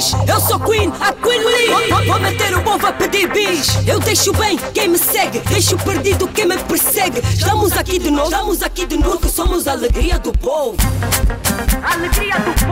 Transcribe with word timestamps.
De 0.00 0.12
raiz. 0.12 0.12
Eu 0.28 0.40
sou 0.40 0.60
Queen, 0.60 0.92
a 1.00 1.12
Queen 1.12 1.40
Lee. 1.44 1.88
Vou, 1.88 2.04
vou- 2.04 2.20
meter 2.20 2.54
o 2.56 2.62
povo 2.62 2.86
a 2.86 2.92
pedir 2.92 3.28
bis. 3.32 3.76
Eu 3.86 3.98
deixo 4.00 4.32
bem 4.34 4.58
quem 4.74 4.88
me 4.88 4.98
segue, 4.98 5.38
deixo 5.40 5.76
perdido 5.78 6.26
quem 6.28 6.46
me 6.46 6.56
persegue. 6.58 7.20
Estamos 7.34 7.72
aqui 7.72 7.98
de 7.98 8.10
novo, 8.10 8.30
estamos 8.30 8.62
aqui 8.62 8.86
de 8.86 8.96
novo, 8.96 9.28
somos 9.28 9.66
a 9.66 9.72
alegria 9.72 10.18
do 10.18 10.32
povo. 10.32 10.76
Alegria 11.82 12.34
do 12.38 12.52
povo. 12.52 12.65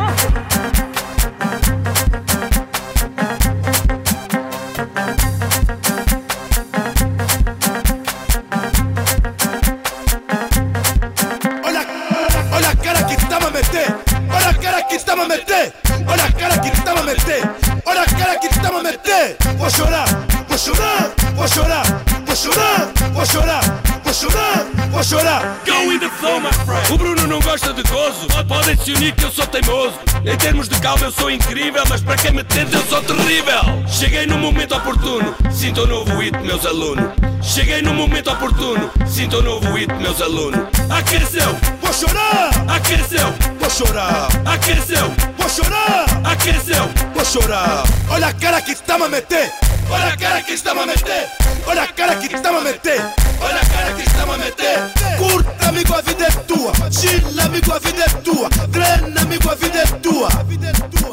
Vou 19.64 19.70
chorar, 19.70 20.04
vou 20.46 20.58
chorar, 20.58 21.10
vou 21.34 21.48
chorar, 21.48 21.84
vou 22.26 22.36
chorar, 22.36 22.92
vou 23.14 23.24
chorar, 23.24 23.62
vou 24.04 24.12
chorar, 24.12 24.66
vou 24.90 25.02
chorar. 25.02 25.58
Go 25.64 25.88
with 25.88 26.00
the 26.00 26.10
flow, 26.20 26.38
my 26.38 26.52
friend. 26.52 26.92
O 26.92 26.98
Bruno 26.98 27.26
não 27.26 27.40
gosta 27.40 27.72
de 27.72 27.82
gozo. 27.84 28.26
Podem 28.46 28.76
se 28.76 28.92
unir 28.92 29.14
que 29.14 29.24
eu 29.24 29.30
sou 29.30 29.46
teimoso. 29.46 29.94
Em 30.22 30.36
termos 30.36 30.68
de 30.68 30.78
calma 30.80 31.06
eu 31.06 31.12
sou 31.12 31.30
incrível, 31.30 31.82
mas 31.88 32.02
para 32.02 32.14
quem 32.16 32.32
me 32.32 32.44
tenta 32.44 32.76
eu 32.76 32.84
sou 32.84 33.00
terrível. 33.00 33.88
Cheguei 33.88 34.26
no 34.26 34.36
momento 34.36 34.76
oportuno, 34.76 35.34
sinto 35.50 35.84
o 35.84 35.86
novo 35.86 36.18
hit, 36.18 36.38
meus 36.40 36.66
alunos. 36.66 37.06
Cheguei 37.40 37.80
no 37.80 37.94
momento 37.94 38.30
oportuno, 38.32 38.90
sinto 39.06 39.38
o 39.38 39.42
novo 39.42 39.72
hit, 39.72 39.90
meus 39.94 40.20
alunos. 40.20 40.60
Aqueceu, 40.90 41.56
Vou 41.84 41.92
chorar, 41.92 42.50
aqueceu, 42.66 43.34
vou 43.60 43.70
chorar, 43.70 44.28
aqueceu, 44.46 45.12
vou 45.36 45.48
chorar. 45.48 46.06
aqueceu. 46.24 46.90
Vou 47.14 47.24
chorar. 47.24 47.84
Olha 48.10 48.28
a 48.28 48.32
cara 48.32 48.60
que 48.60 48.72
está 48.72 48.94
a 48.94 49.08
meter. 49.08 49.52
Olha 49.90 50.12
a 50.12 50.16
cara 50.16 50.42
que 50.42 50.52
está 50.52 50.72
a 50.72 50.86
meter. 50.86 51.28
Olha 51.66 51.82
a 51.82 51.86
cara 51.86 52.16
que 52.16 52.34
está 52.34 52.48
a 52.48 52.60
meter. 52.60 53.00
Olha 53.40 53.60
a 53.60 53.66
cara 53.66 53.92
que 53.94 54.02
está 54.02 54.22
a 54.22 54.38
meter. 54.38 54.78
Curta, 55.18 55.68
amigo, 55.68 55.94
a 55.94 56.00
vida 56.00 56.24
é 56.24 56.30
tua. 56.30 56.72
Chila, 56.90 57.44
amigo, 57.44 57.72
a 57.72 57.78
vida 57.78 58.04
é 58.04 58.08
tua. 58.08 58.48
Treina, 58.50 59.20
amigo, 59.20 59.50
a 59.50 59.54
vida 59.54 59.78
é 59.78 59.86
tua. 59.86 60.28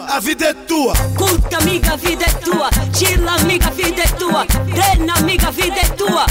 A 0.09 0.19
vida 0.19 0.45
é 0.45 0.53
tua. 0.53 0.93
Curta, 1.17 1.57
amiga, 1.57 1.93
a 1.93 1.95
vida 1.95 2.25
é 2.25 2.33
tua. 2.43 2.69
Chila, 2.93 3.35
amiga, 3.35 3.67
a 3.67 3.71
vida 3.71 4.01
é 4.01 4.07
tua. 4.07 4.45
Treina, 4.45 5.13
amiga, 5.13 5.47
a 5.47 5.51
vida 5.51 5.79
é 5.79 5.89
tua. 5.89 6.25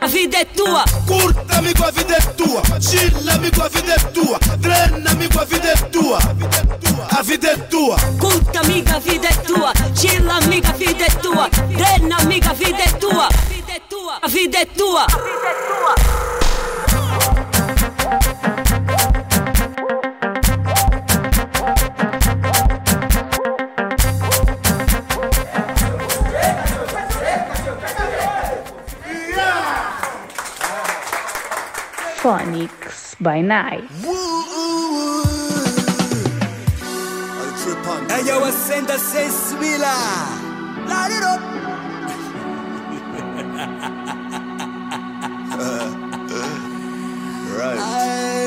A 0.00 0.06
vida 0.06 0.36
é 0.36 0.44
tua. 0.44 0.84
Curta, 1.06 1.58
amigo, 1.58 1.84
a 1.84 1.90
vida 1.90 2.14
é 2.14 2.20
tua. 2.20 2.62
Chila, 2.80 3.34
amigo, 3.42 3.62
a 3.62 3.68
vida 3.68 3.92
é 3.92 3.98
tua. 3.98 4.38
Treina, 4.38 5.10
amigo, 5.10 5.40
a 5.40 5.44
vida 5.44 5.68
é 5.68 5.76
tua. 5.90 6.18
A 7.10 7.22
vida 7.22 7.48
é 7.48 7.56
tua. 7.56 7.96
Curta, 8.20 8.60
amiga, 8.60 8.96
a 8.96 8.98
vida 9.00 9.26
é 9.26 9.32
tua. 9.32 9.72
Chila, 9.96 10.36
amiga, 10.36 10.68
a 10.68 10.72
vida 10.72 11.04
é 11.04 11.10
tua. 11.10 11.50
Treina, 11.50 12.16
amiga, 12.18 12.50
a 12.50 12.54
vida 12.54 12.82
é 12.82 12.88
tua. 12.98 13.28
A 14.22 14.28
vida 14.28 14.58
é 14.58 14.64
tua. 14.66 15.06
Phonics 32.22 32.91
by 33.22 33.40
Night. 33.40 33.84
Right. 47.52 47.76
Tell 47.76 48.41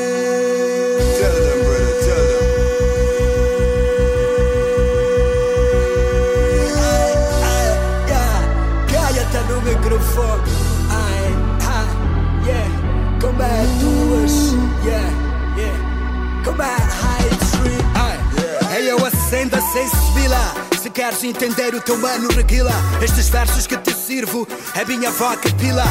hey 19.32 19.42
yo, 19.42 19.46
acenda 19.46 19.60
sensibila. 19.72 20.54
Se 20.80 20.90
queres 20.90 21.24
entender 21.24 21.74
o 21.74 21.80
teu 21.80 21.98
mano, 21.98 22.28
reguila. 22.28 22.72
Estes 23.02 23.28
versos 23.28 23.66
que 23.66 23.76
te 23.76 23.92
sirvo 23.92 24.46
é 24.74 24.84
minha 24.84 25.10
vaca 25.10 25.50
pila. 25.58 25.84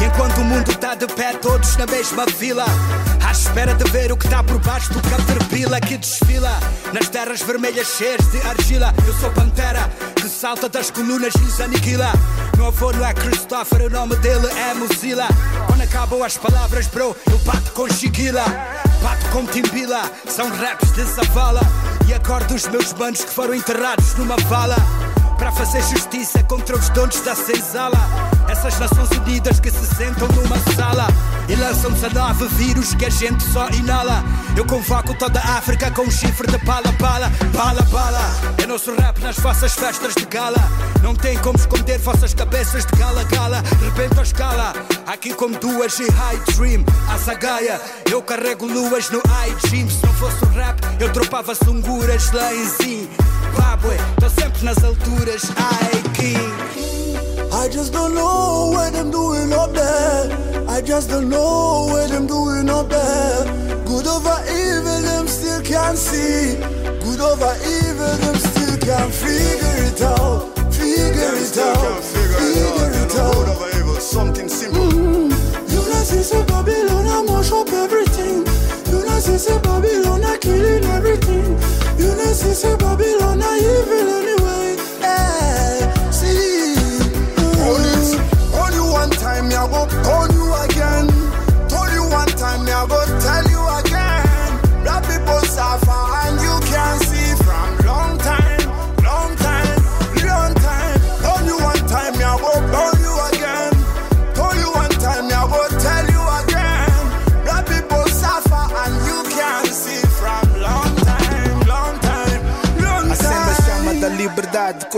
E 0.00 0.04
enquanto 0.04 0.38
o 0.38 0.44
mundo 0.44 0.74
tá 0.76 0.94
de 0.94 1.06
pé, 1.06 1.32
todos 1.34 1.76
na 1.76 1.86
mesma 1.86 2.26
vila. 2.38 2.64
À 3.26 3.32
espera 3.32 3.74
de 3.74 3.84
ver 3.90 4.12
o 4.12 4.16
que 4.16 4.28
tá 4.28 4.42
por 4.42 4.58
baixo 4.58 4.92
do 4.92 5.00
caterpillar 5.08 5.80
que 5.80 5.96
desfila. 5.96 6.58
Nas 6.92 7.08
terras 7.08 7.40
vermelhas 7.42 7.86
cheias 7.96 8.30
de 8.30 8.40
argila. 8.46 8.94
Eu 9.06 9.14
sou 9.14 9.30
pantera 9.30 9.88
que 10.16 10.28
salta 10.28 10.68
das 10.68 10.90
colunas 10.90 11.32
e 11.34 11.44
os 11.44 11.60
aniquila. 11.60 12.12
Meu 12.56 12.66
avô 12.66 12.92
não 12.92 13.06
é 13.06 13.14
Christopher, 13.14 13.86
o 13.86 13.90
nome 13.90 14.16
dele 14.16 14.48
é 14.48 14.74
Mozilla. 14.74 15.28
Quando 15.66 15.82
acabam 15.82 16.22
as 16.22 16.36
palavras, 16.36 16.86
bro, 16.88 17.16
eu 17.30 17.38
bato 17.38 17.72
com 17.72 17.88
Chiquila. 17.88 18.44
Bato 19.02 19.26
com 19.32 19.44
Timbila, 19.46 20.02
são 20.28 20.48
raps 20.48 20.92
de 20.92 21.02
Zavala. 21.04 21.60
E 22.06 22.14
acordo 22.14 22.54
os 22.54 22.66
meus 22.68 22.92
manos 22.94 23.24
que 23.24 23.30
foram 23.30 23.54
enterrados 23.54 24.14
numa 24.14 24.36
vala. 24.48 24.76
Para 25.38 25.52
fazer 25.52 25.82
justiça 25.82 26.42
contra 26.44 26.76
os 26.76 26.88
donos 26.90 27.20
da 27.20 27.34
senzala. 27.34 27.98
Essas 28.48 28.78
Nações 28.78 29.10
Unidas 29.10 29.60
que 29.60 29.70
se 29.70 29.86
sentam 29.94 30.28
numa 30.28 30.58
sala 30.74 31.06
e 31.48 31.54
lançam 31.54 31.90
19 31.90 32.46
vírus 32.48 32.94
que 32.94 33.06
a 33.06 33.10
gente 33.10 33.42
só 33.44 33.68
inala. 33.70 34.22
Eu 34.56 34.64
convoco 34.64 35.14
toda 35.14 35.40
a 35.40 35.58
África 35.58 35.90
com 35.90 36.02
um 36.02 36.10
chifre 36.10 36.46
de 36.46 36.58
bala, 36.58 36.92
bala, 37.00 37.30
bala, 37.54 37.82
bala. 37.82 38.20
É 38.62 38.66
nosso 38.66 38.94
rap 38.94 39.20
nas 39.20 39.36
vossas 39.38 39.74
festas 39.74 40.14
de 40.14 40.24
gala. 40.26 40.58
Não 41.02 41.14
tem 41.14 41.38
como 41.38 41.56
esconder 41.56 41.98
vossas 41.98 42.34
cabeças 42.34 42.84
de 42.86 42.96
gala, 42.96 43.24
gala. 43.24 43.62
Rebenta 43.82 44.20
a 44.20 44.22
escala, 44.22 44.72
aqui 45.06 45.34
com 45.34 45.50
duas 45.50 45.98
e 45.98 46.10
high 46.10 46.40
dream. 46.56 46.84
A 47.08 47.18
zagaia, 47.18 47.80
eu 48.10 48.22
carrego 48.22 48.66
luas 48.66 49.10
no 49.10 49.22
iGym. 49.48 49.88
Se 49.88 50.06
não 50.06 50.12
fosse 50.14 50.44
o 50.44 50.48
rap, 50.48 50.78
eu 51.00 51.08
dropava 51.10 51.54
sunguras 51.54 52.30
lá 52.32 52.54
em 52.54 52.68
Zimbabwe. 52.68 53.96
Tô 54.20 54.28
sempre 54.28 54.64
nas 54.64 54.82
alturas, 54.84 55.44
I 55.44 56.08
king. 56.14 56.91
I 57.62 57.68
just 57.68 57.92
don't 57.92 58.12
know 58.12 58.72
what 58.74 58.92
I'm 58.96 59.12
doing 59.12 59.52
up 59.52 59.72
there. 59.72 60.66
I 60.68 60.80
just 60.80 61.08
don't 61.10 61.28
know 61.28 61.86
what 61.92 62.10
I'm 62.10 62.26
doing 62.26 62.68
up 62.68 62.88
there. 62.88 63.44
Good 63.86 64.04
over 64.08 64.36
evil, 64.50 65.00
them 65.02 65.28
still 65.28 65.62
can't 65.62 65.96
see. 65.96 66.56
Good 67.06 67.20
over 67.20 67.54
evil, 67.62 68.16
them 68.18 68.34
still 68.34 68.76
can't 68.78 69.14
figure 69.14 69.78
it 69.86 70.02
out. 70.02 70.58
Figure 70.74 71.34
it 71.38 71.56
out. 71.56 72.02
Figure 72.02 72.90
it 72.98 73.14
out. 73.14 73.32
Good 73.32 73.48
over 73.54 73.78
evil, 73.78 73.94
something 73.94 74.48
simple. 74.48 74.82
Mm. 74.82 75.30
You 75.70 75.82
know, 75.86 76.02
see, 76.02 76.42
Babylon, 76.42 77.06
I 77.06 77.22
mash 77.22 77.52
up 77.52 77.68
everything. 77.68 78.38
You 78.90 79.06
know, 79.06 79.20
see, 79.20 79.58
Babylon, 79.62 80.24
I 80.24 80.36
killing 80.38 80.84
everything. 80.96 81.54
You 81.96 82.10
know, 82.10 82.32
see, 82.32 82.76
Babylon, 82.76 83.40
I 83.40 83.58
evil 83.62 84.14
anyway. 84.18 84.41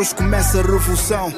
Hoje 0.05 0.15
começa 0.17 0.59
a 0.59 0.63
revolução. 0.63 1.33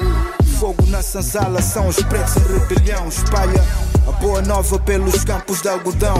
Fogo 0.59 0.85
na 0.87 1.01
senzala 1.01 1.61
são 1.61 1.87
os 1.87 1.95
pretos 2.03 2.35
em 2.35 2.59
rebelião. 2.59 3.07
Espalha 3.07 3.63
a 4.05 4.11
boa 4.11 4.41
nova 4.41 4.77
pelos 4.79 5.23
campos 5.23 5.61
de 5.61 5.69
algodão. 5.69 6.17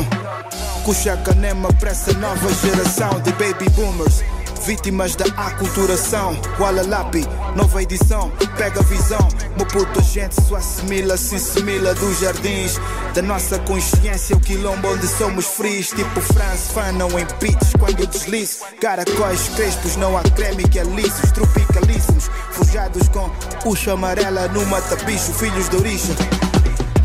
Cuxa 0.86 1.18
canema 1.18 1.68
para 1.74 1.90
essa 1.90 2.14
nova 2.14 2.54
geração 2.54 3.20
de 3.20 3.32
baby 3.34 3.70
boomers. 3.72 4.24
Vítimas 4.68 5.16
da 5.16 5.24
aculturação, 5.38 6.36
Kuala 6.58 6.86
Lapi, 6.86 7.26
nova 7.56 7.82
edição, 7.82 8.30
pega 8.58 8.84
visão. 8.84 9.26
Meu 9.56 9.66
puto, 9.66 9.98
a 9.98 10.04
gente 10.04 10.36
se 10.36 10.54
assimila, 10.54 11.16
se 11.16 11.36
assimila 11.36 11.96
dos 11.96 12.20
jardins 12.20 12.78
da 13.16 13.22
nossa 13.22 13.58
consciência. 13.60 14.36
O 14.36 14.42
quilombo 14.42 14.90
onde 14.90 15.08
somos 15.08 15.46
frios, 15.46 15.88
tipo 15.88 16.20
France, 16.20 16.74
não 16.96 17.08
em 17.18 17.26
beats. 17.40 17.72
Quando 17.80 18.02
eu 18.02 18.08
deslizo, 18.08 18.66
caracóis 18.82 19.48
crespos, 19.56 19.96
não 19.96 20.18
há 20.18 20.24
creme 20.24 20.68
que 20.68 20.82
alisos, 20.82 21.32
tropicalíssimos, 21.32 22.30
forjados 22.52 23.08
com 23.08 23.30
puxa 23.64 23.94
amarela 23.94 24.50
no 24.50 24.66
mata-bicho, 24.66 25.32
filhos 25.32 25.70
de 25.70 25.78
origem. 25.78 26.16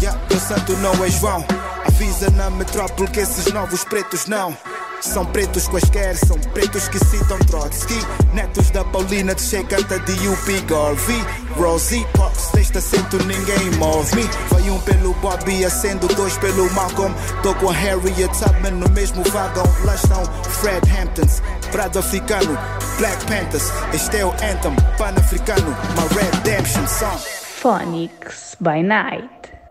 Yeah, 0.00 0.20
teu 0.26 0.41
santo 0.41 0.73
não 0.79 1.05
é 1.05 1.09
João. 1.09 1.47
Avisa 1.87 2.29
na 2.31 2.50
metrópole 2.50 3.09
que 3.09 3.20
esses 3.20 3.53
novos 3.53 3.85
pretos 3.85 4.26
não. 4.26 4.53
São 5.02 5.26
pretos 5.26 5.66
quaisquer, 5.66 6.16
são 6.16 6.38
pretos 6.38 6.87
que 6.88 6.99
citam 7.04 7.37
Trotsky. 7.40 7.99
Netos 8.32 8.70
da 8.70 8.84
Paulina 8.84 9.34
de 9.34 9.43
Che 9.43 9.64
canta 9.64 9.99
de 9.99 10.12
UP 10.28 10.60
Garvey. 10.69 11.20
Rosie 11.56 12.06
Pops, 12.14 12.52
deste 12.52 12.78
assento 12.78 13.19
ninguém 13.25 13.70
move-me. 13.78 14.22
Vai 14.49 14.70
um 14.70 14.78
pelo 14.82 15.12
Bobby, 15.14 15.64
acendo 15.64 16.06
dois 16.14 16.38
pelo 16.38 16.72
Malcolm. 16.72 17.12
Tô 17.43 17.52
com 17.56 17.70
a 17.70 17.72
Harriet 17.72 18.31
Tubman 18.38 18.75
no 18.75 18.88
mesmo 18.90 19.25
vagão. 19.25 19.64
Lá 19.84 19.96
estão 19.96 20.25
Fred 20.44 20.88
Hamptons, 20.88 21.43
Prado 21.72 21.99
Africano, 21.99 22.56
Black 22.99 23.26
Panthers. 23.26 23.72
Este 23.93 24.19
é 24.19 24.25
o 24.25 24.31
anthem 24.31 24.76
pan-africano, 24.96 25.76
my 25.96 26.06
redemption 26.16 26.87
song. 26.87 27.19
Phonics 27.60 28.56
by 28.60 28.82
Night. 28.82 29.28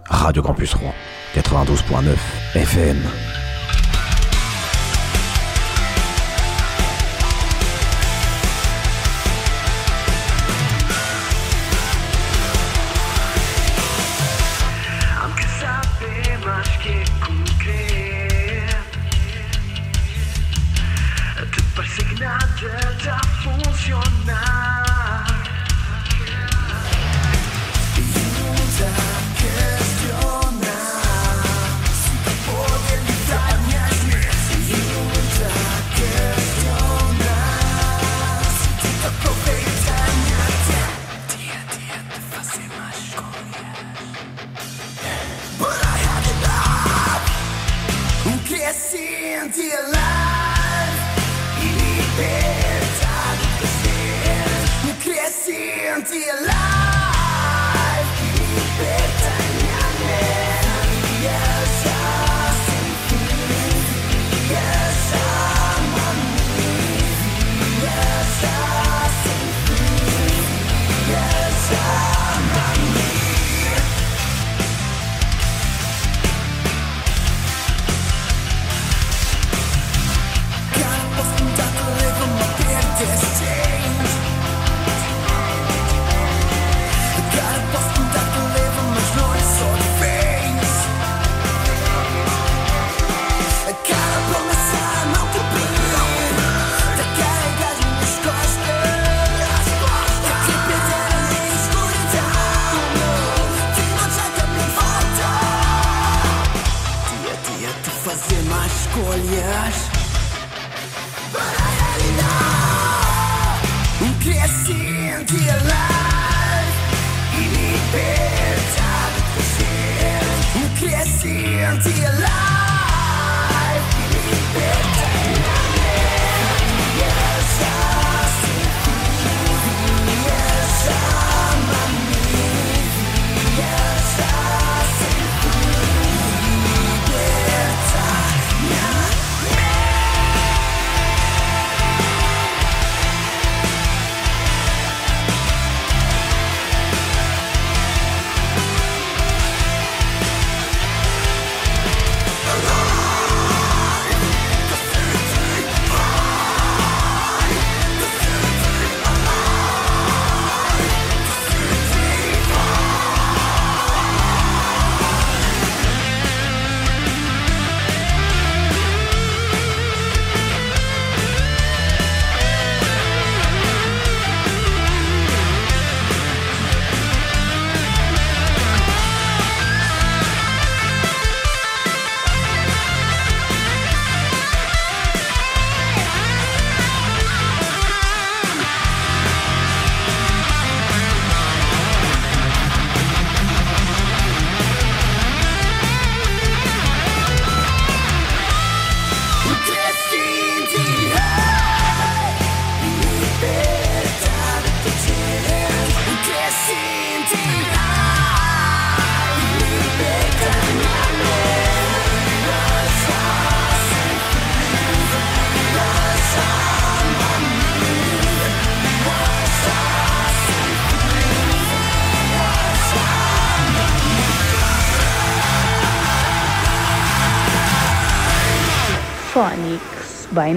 Radio 0.09 0.43
Campus 0.43 0.73
Rouen, 0.73 0.93
92.9 1.33 2.17
FM. 2.53 3.40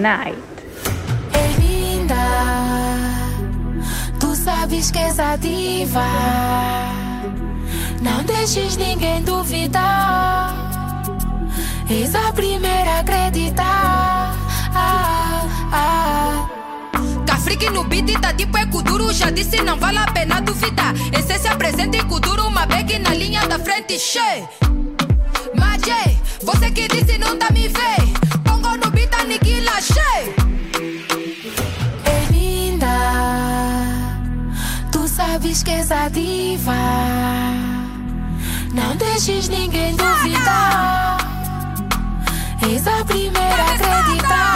Night. 0.04 0.36
É 1.32 1.46
linda, 1.62 2.14
tu 4.20 4.36
sabes 4.36 4.90
que 4.90 4.98
és 4.98 5.18
a 5.18 5.34
diva. 5.36 6.04
Não 8.02 8.22
deixes 8.24 8.76
ninguém 8.76 9.22
duvidar. 9.22 10.52
És 11.88 12.14
a 12.14 12.30
primeira 12.34 12.96
a 12.96 13.00
acreditar. 13.00 14.36
Ah, 14.74 15.46
ah. 15.72 16.50
Cafrique 17.26 17.70
no 17.70 17.84
beat 17.84 18.20
tá 18.20 18.34
tipo 18.34 18.58
é 18.58 18.66
Kuduro 18.66 19.10
Já 19.10 19.30
disse 19.30 19.62
não 19.62 19.78
vale 19.78 19.98
a 19.98 20.06
pena 20.06 20.40
duvidar 20.40 20.92
Essência 21.18 21.56
presente 21.56 21.96
em 21.96 22.04
Kuduro 22.06 22.46
Uma 22.46 22.66
bag 22.66 22.98
na 22.98 23.14
linha 23.14 23.46
da 23.46 23.58
frente 23.58 23.98
cheio 23.98 24.48
Majê, 25.54 26.16
você 26.42 26.70
que 26.70 26.88
disse 26.88 27.16
não 27.16 27.38
tá 27.38 27.50
me 27.52 27.68
vê 27.68 28.43
sabes 35.84 35.84
que 35.84 35.84
és 35.84 35.90
a 35.92 36.08
diva. 36.08 36.74
Não 38.72 38.96
deixes 38.96 39.48
ninguém 39.48 39.94
duvidar. 39.96 41.18
És 42.70 42.86
a 42.86 43.04
primeira 43.04 43.62
a 43.62 43.74
acreditar. 43.74 44.53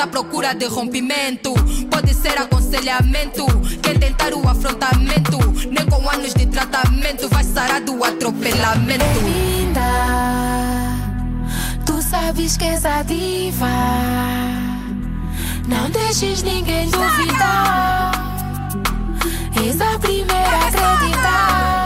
100% 0.00 0.06
Pra 0.06 0.06
quem 0.06 0.06
à 0.06 0.06
procura 0.06 0.54
de 0.54 0.66
rompimento 0.66 1.52
Pode 1.90 2.14
ser 2.14 2.38
aconselhamento 2.38 3.44
Quem 3.82 3.98
tentar 3.98 4.32
o 4.32 4.48
afrontamento 4.48 5.38
Nem 5.70 5.84
com 5.86 6.08
anos 6.08 6.32
de 6.32 6.46
tratamento 6.46 7.28
Vai 7.28 7.44
sarar 7.44 7.80
do 7.80 8.02
atropelamento 8.02 9.04
linda. 9.24 9.80
Tu 11.84 12.00
sabes 12.02 12.56
que 12.56 12.64
és 12.64 12.84
a 12.84 13.02
diva. 13.02 13.68
Não 15.68 15.90
deixes 15.90 16.42
ninguém 16.42 16.88
duvidar. 16.88 18.12
És 19.64 19.80
a 19.80 19.98
primeira 19.98 20.56
a 20.56 20.68
acreditar. 20.68 21.79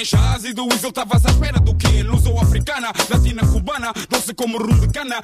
Orixás 0.00 0.46
e 0.46 0.54
do 0.54 0.64
Weasel, 0.64 0.92
tavas 0.92 1.26
à 1.26 1.28
espera 1.28 1.60
do 1.60 1.74
quê? 1.74 2.02
Luso-africana, 2.02 2.90
latina, 3.10 3.42
cubana, 3.46 3.92
doce 4.08 4.32
como 4.32 4.56
rum 4.56 4.78
de 4.78 4.88
cana. 4.88 5.20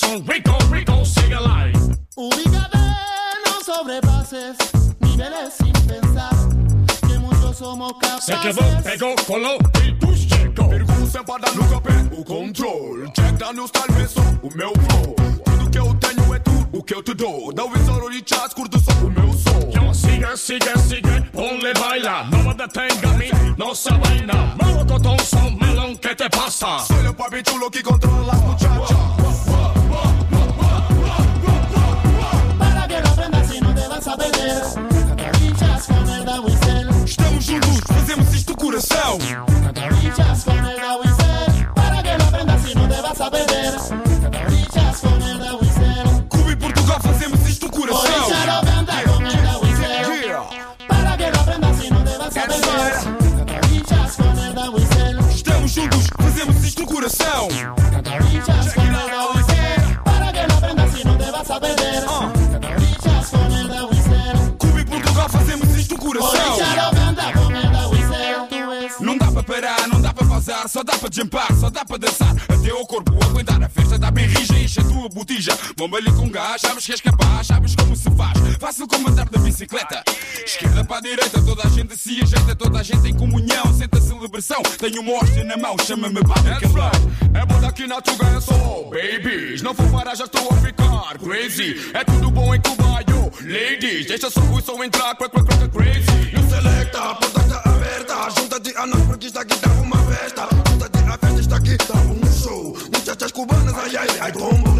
Son 0.00 0.24
rico, 0.26 0.56
rico, 0.70 1.04
sigue 1.04 1.36
live. 1.36 1.78
Ubícate, 2.16 2.78
no 3.46 3.62
sobrepases 3.64 4.56
niveles 5.00 5.54
sin 5.58 5.72
pensar 5.86 6.30
que 7.06 7.18
muchos 7.18 7.56
somos 7.58 7.92
Se 8.24 8.32
capaces. 8.32 8.56
quedó, 8.56 8.82
pegó, 8.82 9.14
colou 9.26 9.58
e 9.84 9.92
dos 9.92 10.18
chegou. 10.20 10.68
Pergunta 10.68 11.24
para 11.24 11.52
no 11.52 11.68
capé 11.68 11.92
o 12.18 12.24
controle. 12.24 13.10
Check 13.12 13.40
no 13.54 13.66
style, 13.66 13.92
vê 13.94 14.06
só 14.08 14.20
o 14.42 14.50
meu 14.56 14.72
flow. 14.72 15.14
Tudo 15.44 15.70
que 15.70 15.78
eu 15.78 15.94
tenho 15.94 16.34
é 16.34 16.38
tudo 16.38 16.68
o 16.78 16.82
que 16.82 16.94
eu 16.94 17.02
te 17.02 17.14
dou. 17.14 17.52
Dá 17.52 17.64
o 17.64 17.70
visor, 17.70 18.02
orichás, 18.02 18.54
curto 18.54 18.78
só 18.78 18.92
o 19.04 19.10
meu 19.10 19.32
som. 19.32 19.70
Yo, 19.70 19.92
sigue, 19.94 20.36
sigue, 20.36 20.78
sigue, 20.78 21.20
ponle 21.32 21.72
baila. 21.74 22.24
Me 22.24 22.54
detenga 22.54 23.10
a 23.10 23.14
mí, 23.18 23.30
no 23.56 23.74
se 23.74 23.90
vaina. 23.90 24.56
Melocotón 24.62 25.18
son 25.20 25.58
melón, 25.58 25.96
¿qué 25.96 26.14
te 26.14 26.28
pasa? 26.30 26.78
Soy 26.80 27.06
el 27.06 27.14
papi 27.14 27.42
chulo 27.42 27.70
que 27.70 27.82
controla 27.82 28.26
las 28.28 28.40
muchachas. 28.42 28.96
se. 34.00 34.10
Estamos 37.04 37.44
juntos, 37.44 37.80
fazemos 37.86 38.34
isto 38.34 38.54
do 38.54 38.56
coração. 38.56 39.18
Se. 39.20 39.34
Para 41.74 42.02
que 42.02 42.16
não 42.16 42.28
aprenda 42.28 42.58
se 42.58 42.74
não 42.74 42.88
deva 42.88 43.14
sabedeira. 43.14 43.76
E 44.50 44.66
já 44.74 44.92
se 44.92 45.02
conecta. 45.02 45.50
Cuba 46.28 46.52
e 46.52 46.56
Portugal 46.56 47.00
fazemos 47.00 47.48
isto 47.48 47.66
do 47.66 47.72
coração. 47.72 48.02
Por 48.02 48.10
isso 48.10 48.30
não 48.46 48.62
venda. 48.62 48.92
Para 50.88 51.16
que 51.16 51.30
não 51.30 51.40
aprenda 51.40 51.74
se 51.74 51.90
não 51.90 52.02
deva 52.02 52.30
sabedeira. 52.30 53.00
E 53.70 53.82
já 53.88 54.08
se 54.08 54.16
conecta. 54.22 55.30
Estamos 55.30 55.70
juntos, 55.72 56.06
fazemos 56.18 56.64
isto 56.64 56.84
do 56.84 56.92
coração. 56.92 57.48
de 71.10 71.22
amparo, 71.22 71.56
só 71.56 71.68
dá 71.68 71.84
para 71.84 71.98
dançar 71.98 72.34
até 72.48 72.72
o 72.72 72.86
corpo 72.86 73.12
aguentar. 73.24 73.60
A 73.62 73.68
festa 73.68 73.96
está 73.96 74.10
bem 74.10 74.26
rija, 74.26 74.56
enche 74.56 74.80
a 74.80 74.84
tua 74.84 75.08
botija. 75.08 75.58
Bomba 75.76 75.98
ali 75.98 76.12
com 76.12 76.30
gás, 76.30 76.60
sabes 76.60 76.86
que 76.86 76.92
és 76.92 77.00
capaz, 77.00 77.48
sabes 77.48 77.74
como 77.74 77.96
se 77.96 78.08
faz. 78.12 78.38
Fácil 78.60 78.86
como 78.86 79.08
andar 79.08 79.28
da 79.28 79.38
bicicleta. 79.40 80.04
Esquerda 80.44 80.84
para 80.84 80.98
a 80.98 81.00
direita, 81.00 81.42
toda 81.42 81.66
a 81.66 81.68
gente 81.68 81.96
se 81.96 82.22
ajeita, 82.22 82.54
toda 82.54 82.78
a 82.78 82.82
gente 82.82 83.08
em 83.08 83.14
comunhão, 83.14 83.74
sente 83.76 83.98
a 83.98 84.00
celebração. 84.00 84.62
Tenho 84.78 85.00
uma 85.02 85.14
hóstia 85.14 85.44
na 85.44 85.56
mão, 85.56 85.76
chama-me 85.84 86.22
Barca 86.22 86.58
right. 86.58 87.10
É 87.34 87.44
bom 87.44 87.60
daqui 87.60 87.86
na 87.86 88.00
tua 88.00 88.40
sou 88.40 88.90
babies. 88.90 89.62
Não 89.62 89.74
vou 89.74 89.88
parar 89.88 90.14
já 90.14 90.24
estou 90.24 90.48
a 90.48 90.56
ficar 90.58 91.18
crazy. 91.18 91.90
É 91.92 92.04
tudo 92.04 92.30
bom 92.30 92.54
em 92.54 92.60
Cuba, 92.60 93.00
yo, 93.08 93.30
ladies. 93.42 94.06
Deixa 94.06 94.30
só 94.30 94.40
o 94.40 94.60
som 94.60 94.82
entrar, 94.84 95.16
crack, 95.16 95.32
crack, 95.32 95.68
crazy. 95.68 96.36
No 96.36 96.48
selecta, 96.48 97.14
porta 97.16 97.40
está 97.40 97.62
aberta, 97.64 98.30
junta-te 98.30 98.76
a 98.76 98.86
nós, 98.86 99.02
porque 99.06 99.26
está 99.26 99.44
aqui 101.74 101.86
tá 101.86 101.98
um 101.98 102.32
show. 102.32 102.76
Muchachas 102.92 103.32
cubanas, 103.32 103.74
ai, 103.74 103.96
ai, 103.96 104.06
ai, 104.20 104.32
bombo, 104.32 104.74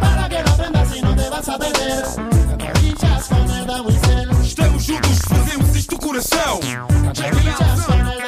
Para 0.00 0.28
que 0.28 0.42
no 0.42 0.50
aprenda 0.50 0.84
se 0.86 1.02
não 1.02 1.16
te 1.16 1.30
vas 1.30 1.48
a 1.48 1.58
perder. 1.58 2.04
Caprichas 2.58 3.28
com 3.28 3.36
el 3.36 3.66
da 3.66 4.42
Estamos 4.42 4.84
juntos, 4.84 5.18
fazemos 5.28 5.76
isto 5.76 5.96
coração. 5.98 6.60
Caprichas 7.14 7.86
com 7.86 7.92
el 7.92 8.19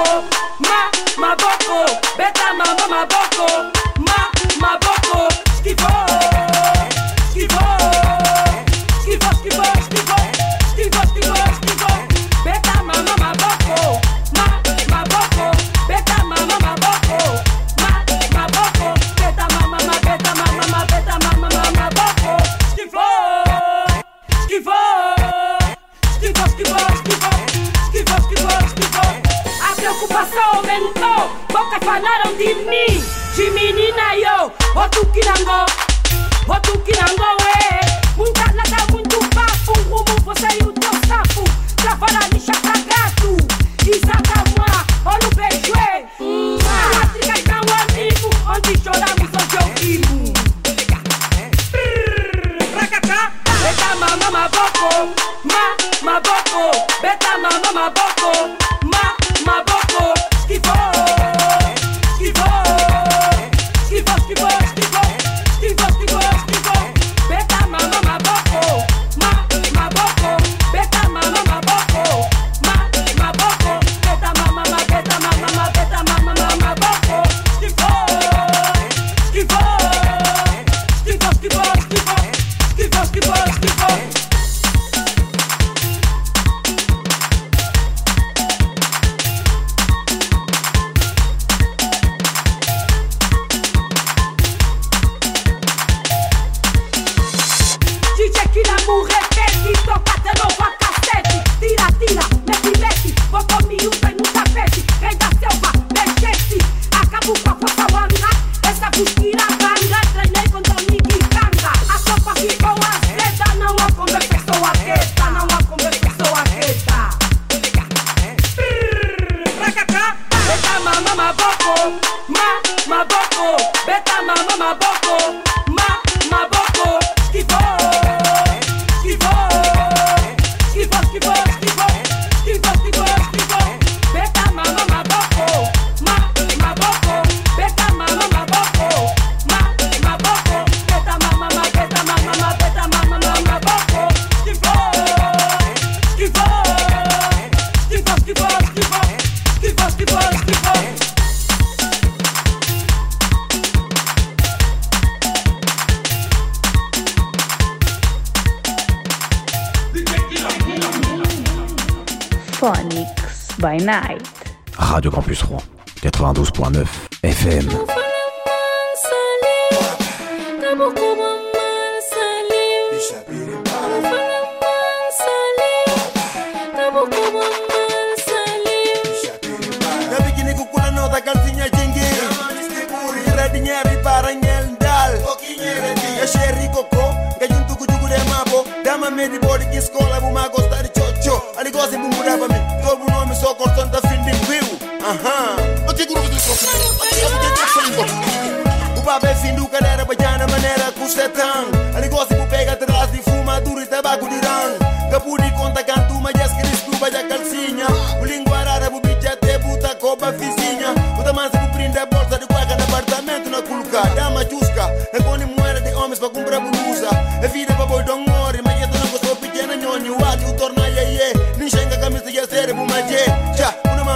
my 0.00 0.22
ma, 0.60 0.90
ma 1.18 1.36
boko. 1.36 1.99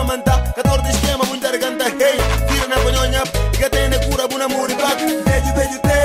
amanda 0.00 0.34
Katordi 0.56 0.92
shkema 0.96 1.24
mu 1.28 1.36
ndërganda 1.38 1.90
Hey, 2.00 2.18
tira 2.48 2.66
në 2.72 2.82
bënjonja 2.84 3.22
Gëte 3.58 3.86
në 3.92 4.02
kura 4.06 4.28
buna 4.30 4.48
muri 4.48 4.74
pak 4.80 4.98
Beju, 5.28 5.54
beju 5.58 5.78
te 5.86 6.00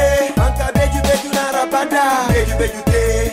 Anka 0.46 0.72
beju, 0.78 1.02
beju 1.08 1.34
në 1.34 1.50
rapata. 1.58 2.06
Beju, 2.34 2.56
beju 2.62 2.86
te. 2.92 3.29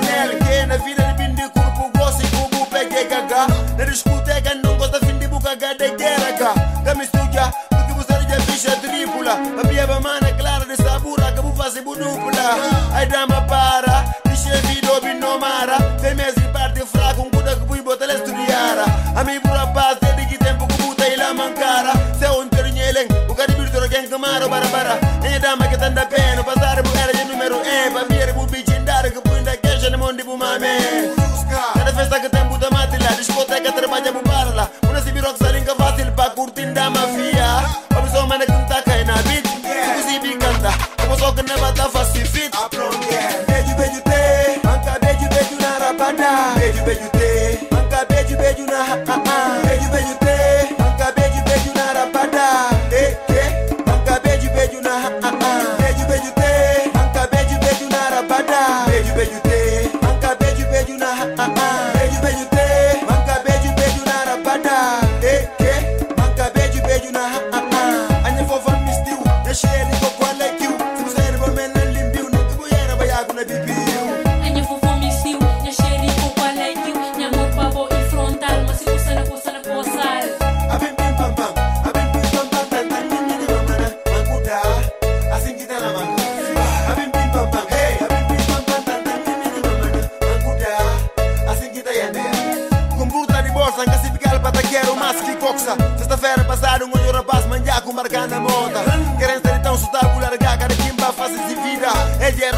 na 0.00 0.26
NLK 0.26 0.66
Na 0.66 0.76
vida 0.78 1.02
de 1.12 1.44
não 1.76 1.90
gosta 1.90 2.22
ja 8.66 8.76
tripula. 8.76 9.36
Clara 10.38 10.64
de 10.64 10.76
sabura 10.76 11.32
Ai 12.92 13.06
dama 13.06 13.42
para, 13.42 14.04
dishe 14.28 14.50
parte 16.52 16.82
um 17.20 17.30
estudiara 18.14 18.84
pura 19.40 19.66
Se 22.18 22.26
peno, 26.06 26.44
pasar 26.44 26.85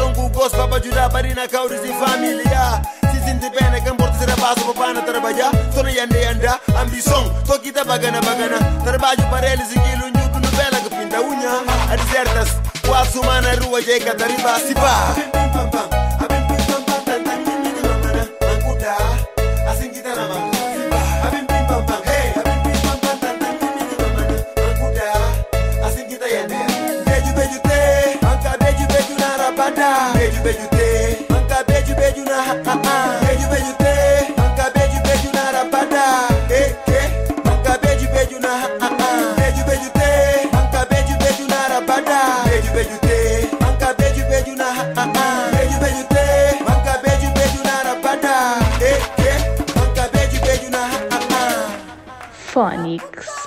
longo 0.09 0.29
gosto 0.29 0.57
para 0.57 0.77
ajudar 0.77 1.09
para 1.09 1.27
ir 1.27 1.35
na 1.35 1.47
cauris 1.47 1.81
e 1.83 1.93
família 1.93 2.81
Se 3.11 3.23
sente 3.23 3.49
pena 3.51 3.79
que 3.81 3.89
importa 3.89 4.17
ser 4.17 4.31
a 4.31 4.35
base 4.35 4.61
para 4.73 4.93
na 4.93 5.01
trabalhar 5.01 5.51
Só 5.73 5.83
não 5.83 5.89
andar, 5.89 6.59
ambição, 6.81 7.33
tô 7.45 7.59
bagana 7.85 8.21
bagana. 8.21 8.57
Trabalho 8.83 9.29
para 9.29 9.51
eles 9.51 9.71
e 9.71 9.79
quilo 9.79 10.07
nhuto 10.07 10.39
no 10.39 10.49
bela 10.51 10.79
que 10.81 10.89
pinta 10.89 11.21
unha 11.21 11.63
A 11.91 11.95
desertas, 11.95 12.49
quase 12.85 13.19
uma 13.19 13.41
na 13.41 13.53
rua, 13.53 13.81
chega 13.81 14.13
da 14.15 14.25
riba, 14.25 14.59
se 14.59 14.73
pá 14.73 15.15
pam 15.31 15.69
pam, 15.69 15.69
pam 15.69 16.27
pam 16.27 16.39
pam, 20.17 20.48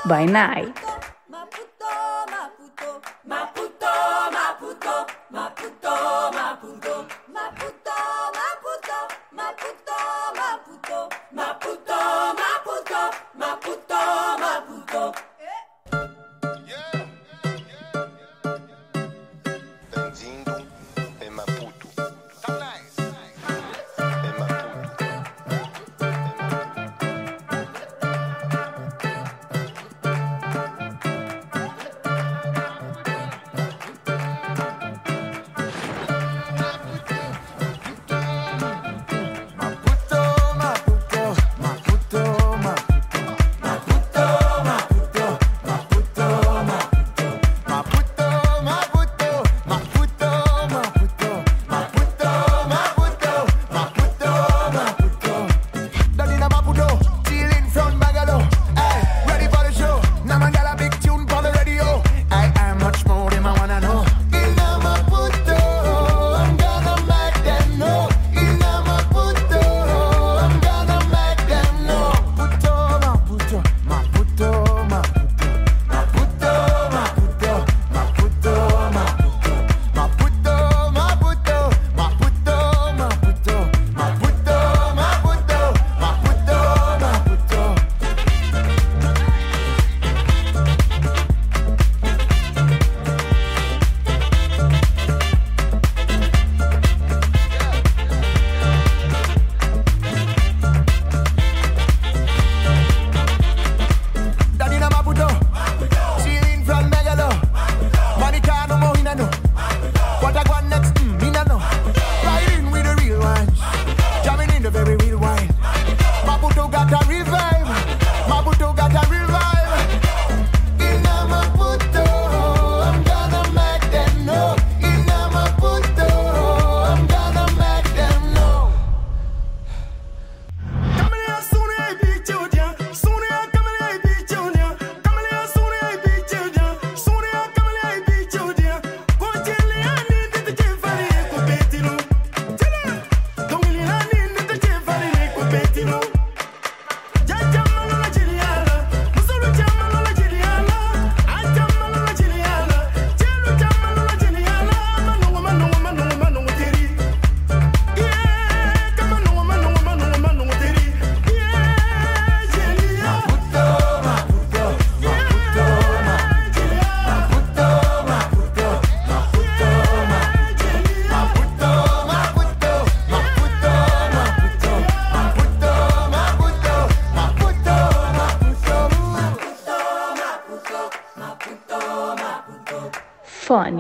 by 0.07 0.25
night. 0.25 0.92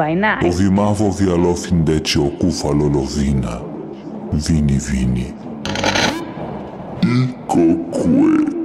by 0.00 0.14
night. 0.14 0.42
Το 0.42 0.48
δημάβο 0.48 1.10
διαλώθηνται 1.10 2.00
τσι 2.00 2.18
ο 2.18 2.32
κούφαλο 2.38 2.90
λοδίνα. 2.94 3.62
Βίνι, 4.30 4.76
βίνι. 4.76 5.34
Ικοκουέ. 7.00 8.59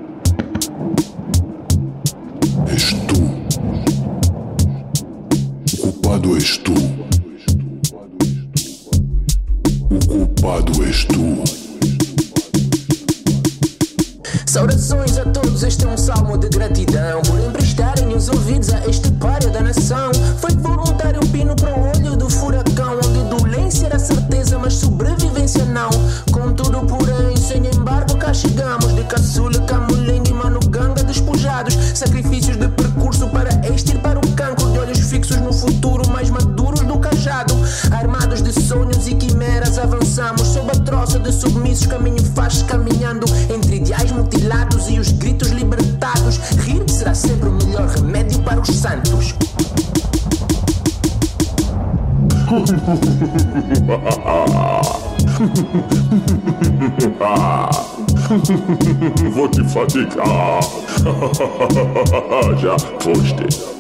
Vou 59.34 59.48
te 59.48 59.64
fatigar. 59.64 60.60
Já 62.62 62.78
foste. 63.00 63.76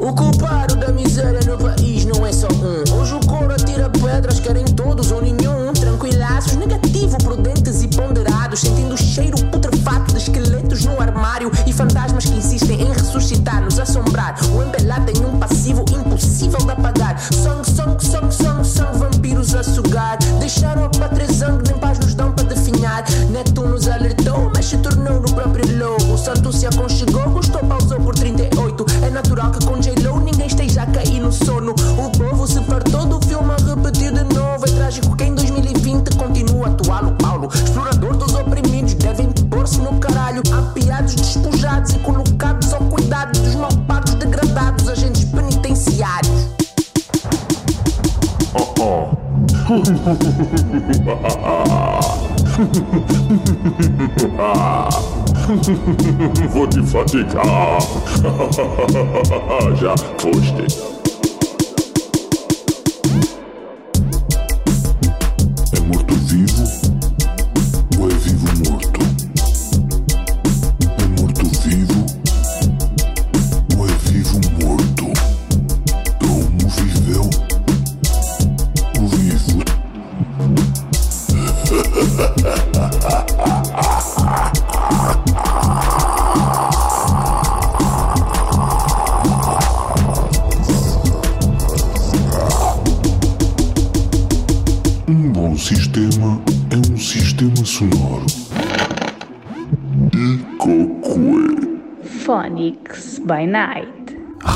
O 0.00 0.12
culpado 0.12 0.74
da 0.76 0.88
miséria 0.88 1.38
no 1.46 1.56
país 1.56 2.04
não 2.04 2.26
é 2.26 2.32
só 2.32 2.48
um. 2.48 2.82
Hoje 2.98 3.14
o 3.14 3.20
coro 3.20 3.52
atira 3.52 3.88
pedras, 3.88 4.40
querem 4.40 4.64
todos 4.64 5.12
ou 5.12 5.22
nenhum. 5.22 5.72
Tranquilaços, 5.74 6.56
negativo, 6.56 7.16
prudentes 7.18 7.82
e 7.82 7.88
ponderados. 7.88 8.60
Sentindo 8.60 8.94
o 8.94 8.98
cheiro 8.98 9.36
putrefato 9.52 10.12
de 10.12 10.18
esqueletos 10.18 10.84
no 10.84 11.00
armário 11.00 11.52
e 11.66 11.72
fantasmas 11.72 12.24
que 12.24 12.34
insistem 12.34 12.82
em 12.82 12.92
ressuscitar, 12.92 13.62
nos 13.62 13.78
assombrar. 13.78 14.36
O 14.52 14.62
embelá 14.62 14.98
tem 15.00 15.24
um 15.24 15.38
passivo 15.38 15.84
impossível 15.90 16.58
de 16.58 16.72
apagar. 16.72 17.20
Sangue, 17.20 17.70
sangue, 17.70 18.04
sangue, 18.04 18.34
sangue, 18.34 18.51
santo 26.34 26.52
se 26.52 26.66
aconchegou, 26.66 27.28
gostou, 27.30 27.60
pausou 27.60 28.00
por 28.00 28.14
38. 28.14 28.86
É 29.04 29.10
natural 29.10 29.50
que 29.50 29.64
congelou, 29.66 30.18
ninguém 30.20 30.46
esteja 30.46 30.82
a 30.82 30.86
cair 30.86 31.20
no 31.20 31.30
sono. 31.30 31.72
O 31.72 32.10
povo 32.10 32.46
se 32.46 32.60
fartou 32.64 33.04
do 33.06 33.20
filme 33.26 33.50
a 33.52 33.56
repetir 33.56 34.12
de 34.12 34.24
novo. 34.34 34.64
É 34.66 34.70
trágico 34.72 35.14
que 35.16 35.24
em 35.24 35.34
2020 35.34 36.16
continua 36.16 36.68
atual 36.68 37.06
o 37.06 37.12
Paulo. 37.12 37.48
Explorador 37.52 38.16
dos 38.16 38.34
oprimidos, 38.34 38.94
devem 38.94 39.30
pôr-se 39.50 39.78
no 39.80 39.98
caralho. 39.98 40.42
Apiados, 40.52 41.14
despojados 41.14 41.92
e 41.92 41.98
colocados 41.98 42.72
ao 42.72 42.80
cuidado 42.80 43.38
dos 43.38 43.54
malpados 43.54 44.14
degradados, 44.14 44.88
agentes 44.88 45.24
penitenciários. 45.24 46.48
Oh 48.54 48.74
oh. 48.80 49.12
Wo 56.52 56.66
die 56.66 56.82
Fatika. 56.82 57.42
ja, 59.82 59.94
wo 60.18 60.18
Frühstück. 60.18 61.01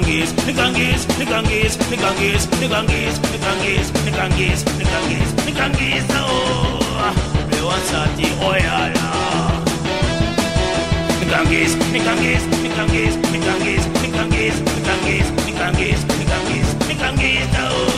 Ganges, 0.00 0.32
the 0.46 0.52
Ganges, 0.52 1.06
the 1.06 1.24
Ganges, 1.24 1.76
the 1.76 1.96
Ganges, 1.96 2.46
the 2.46 2.68
Ganges, 2.68 3.18
the 3.20 3.38
Ganges, 3.38 3.92
the 3.92 4.10
Ganges, 4.12 4.64
the 4.64 4.84
Ganges, 4.84 5.34
the 5.34 5.50
Ganges, 5.50 6.06
oh, 6.10 6.78
Bewasati 7.50 8.30
Oyala. 8.38 9.64
The 11.18 11.26
Ganges, 11.26 11.74
the 11.74 11.98
Ganges, 11.98 12.46
the 12.46 12.68
Ganges, 12.76 13.16
the 13.16 13.38
Ganges, 13.38 13.86
the 13.86 14.08
Ganges, 14.14 14.62
the 14.62 14.80
Ganges, 14.86 15.30
the 15.34 15.52
Ganges, 15.58 16.04
the 16.06 16.24
Ganges, 16.24 16.74
the 16.86 16.94
Ganges, 16.94 17.48
oh. 17.58 17.97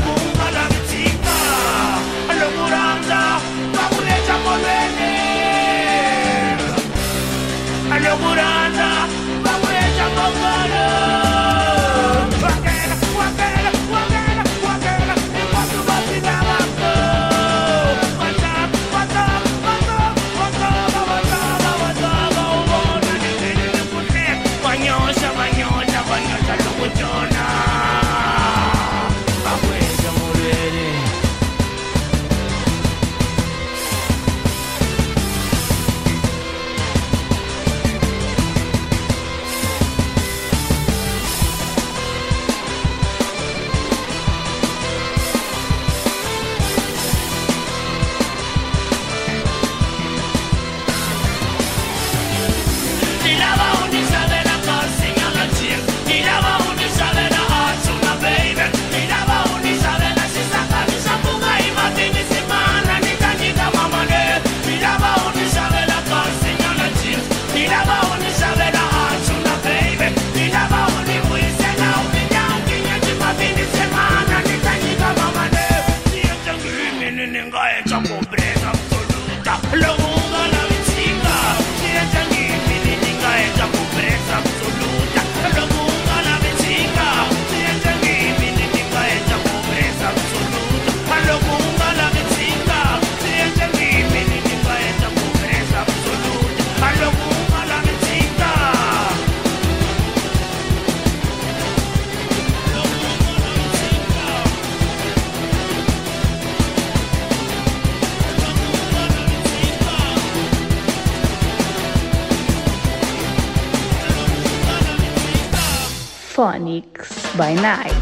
Night. 117.61 118.00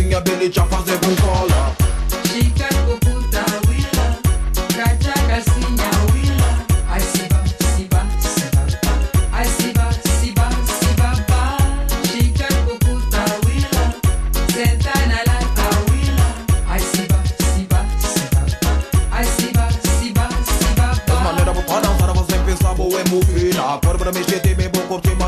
Bele 0.00 0.48
cha 0.48 0.64
fazer 0.64 0.98
cola 1.20 1.76
Chica 2.24 2.68
puta 3.00 3.44
wila, 3.68 4.18
kacha 4.74 5.12
calcinha 5.28 5.90
wila. 6.12 6.50
Ai 6.90 7.00
siba 7.00 7.44
siba 7.74 8.06
siba 8.18 8.62
ba. 8.82 8.92
Ai 9.36 9.46
siba 9.46 9.92
siba 10.18 10.48
siba 10.80 11.10
ba. 11.28 11.58
Chica 12.02 12.48
puta 12.80 13.24
wila, 13.44 13.84
senta 14.54 14.94
na 15.06 15.20
la 15.28 15.38
wila. 15.90 16.28
Ai 16.66 16.80
siba 16.80 17.18
siba 17.52 17.84
siba 18.00 18.42
ba. 18.62 18.72
Ai 19.12 19.26
siba 19.26 19.68
siba 19.98 20.28
siba 20.58 20.86
ba. 21.06 21.14
As 21.14 21.22
maneira 21.22 21.52
vou 21.52 21.62
para 21.62 21.80
dançar 21.80 22.12
Você 22.14 22.38
pensar 22.38 22.74
boa 22.74 23.00
é 23.00 23.04
movida 23.10 24.10
mexer 24.12 24.40
tem 24.40 24.54
bem 24.54 24.79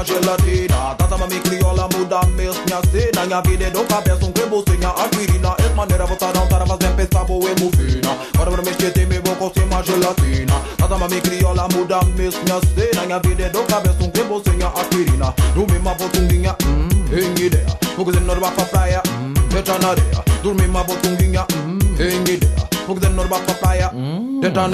vou 0.03 0.17
curtir 0.17 0.23
mais 0.23 0.37
gelatina. 0.37 0.95
Dança 0.99 1.17
mami 1.17 1.41
crioula 1.41 1.89
muda 1.95 2.21
mesmo 2.35 2.63
minha 2.67 2.81
cena 2.91 3.27
Minha 3.27 3.41
vida 3.43 3.65
é 3.65 3.71
do 3.71 3.85
cabeça 3.85 4.25
um 4.25 4.33
crebo 4.33 4.65
sem 4.69 4.85
a 4.85 4.91
aspirina 4.91 5.55
As 5.59 5.75
maneira 5.75 6.07
vou 6.07 6.17
para 6.17 6.33
dançar 6.33 6.67
Você 6.67 6.89
pensar 6.89 7.25
boa 7.25 7.51
é 7.51 7.61
movida 7.61 8.17
Agora 8.35 8.51
para 8.51 8.63
mexer 8.63 8.91
tem 8.93 9.07
bem 9.07 9.21
vou 9.25 9.37
curtir 9.37 9.65
mais 9.67 9.87
gelatina. 9.87 10.55
Dança 10.79 10.99
mami 10.99 11.21
crioula 11.21 11.69
muda 11.73 12.01
mesmo 12.17 12.41
minha 12.45 12.61
cena 12.75 13.07
Minha 13.07 13.19
vida 13.21 13.45
é 13.45 13.49
do 13.49 13.63
cabeça 13.65 14.03
um 14.03 14.11
crebo 14.11 14.43
sem 14.45 14.63
a 14.63 14.69
aspirina 14.69 15.35
No 15.55 15.67
mesmo 15.67 15.95
botunguinha, 15.95 16.57
hum, 16.67 16.89
em 17.13 17.45
ideia 17.45 17.67
Vou 17.97 18.05
dizer 18.07 18.21
norma 18.21 18.51
pra 18.53 18.65
praia, 18.65 19.03
hum, 19.09 19.35
deixa 19.51 19.79
na 19.79 19.91
areia 19.91 20.25
Dormir 20.43 20.67
uma 20.67 20.83
botunguinha, 20.83 21.47
hum, 21.55 21.79
em 21.99 22.21
ideia 22.23 22.69
Vou 22.87 22.97
dizer 22.97 23.11
norma 23.11 23.39
pra 23.41 23.55
praia, 23.55 23.91
hum, 23.95 24.41
deixa 24.41 24.69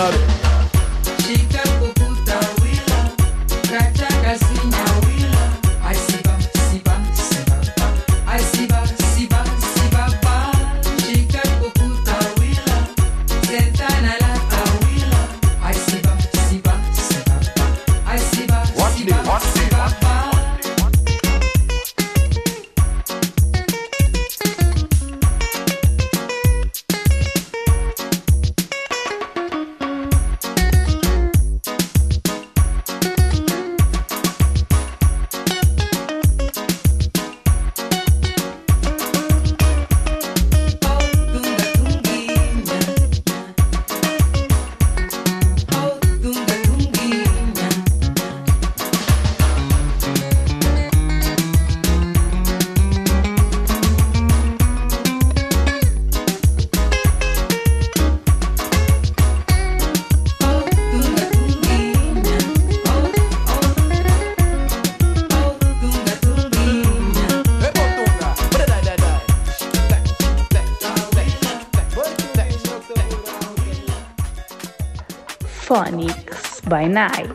by 76.69 76.87
Night. 76.87 77.31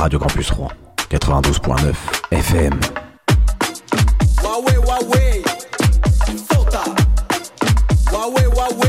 Radio 0.00 0.18
Campus 0.18 0.50
Rouen, 0.52 0.70
92.9 1.08 1.96
FM. 2.30 2.80
Huawei, 4.42 4.76
Huawei, 4.76 5.42
solta. 6.48 6.82
Huawei, 8.10 8.44
Huawei, 8.44 8.87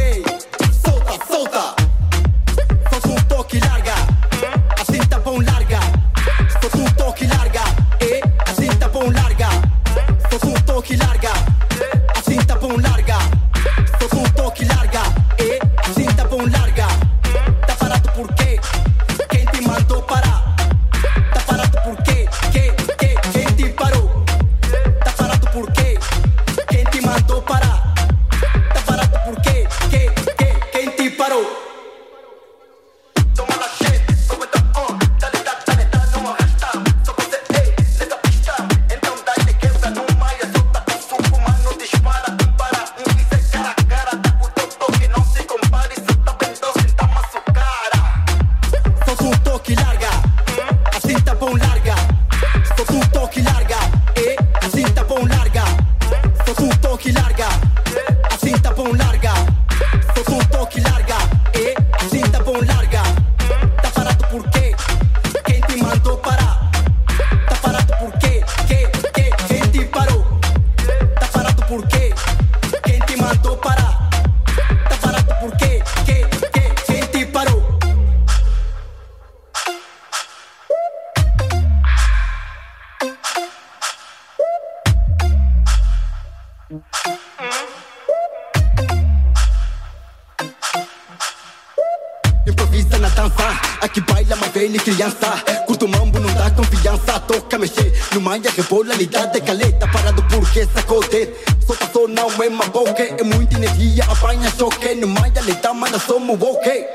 Na 92.98 93.08
dança, 93.10 93.60
aqui 93.82 94.02
baila 94.02 94.36
mais 94.36 94.52
velha 94.52 94.76
e 94.76 94.80
criança. 94.80 95.32
Curto 95.68 95.88
mambo, 95.88 96.20
não 96.20 96.34
dá 96.34 96.50
confiança. 96.52 97.20
Toca 97.22 97.58
mexer, 97.58 97.94
no 98.14 98.22
maia 98.22 98.52
rebola, 98.56 98.96
lidade 98.96 99.40
caleta. 99.42 99.88
Parado 99.88 100.22
porque 100.24 100.66
sacode. 100.66 101.30
Só 101.66 101.76
passou, 101.76 102.08
não 102.08 102.30
é 102.44 102.48
uma 102.48 102.66
boca. 102.66 103.04
É 103.04 103.24
muita 103.24 103.56
energia, 103.56 104.04
apanha 104.04 104.52
choque. 104.58 104.96
No 104.96 105.08
maia, 105.08 105.42
leta, 105.42 105.74
manda 105.74 106.00
somos 106.00 106.42
ok. 106.42 106.88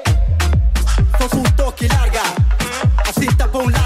Só 1.18 1.36
um 1.38 1.42
toque 1.56 1.86
larga, 1.88 2.22
assim 3.08 3.26
tá 3.36 3.46
bom 3.46 3.70
larga. 3.70 3.83